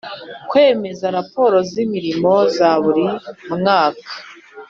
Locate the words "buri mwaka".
2.83-4.09